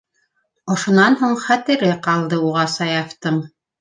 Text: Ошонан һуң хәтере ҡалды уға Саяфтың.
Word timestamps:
Ошонан 0.75 1.17
һуң 1.19 1.35
хәтере 1.43 1.91
ҡалды 2.09 2.41
уға 2.49 2.65
Саяфтың. 2.77 3.39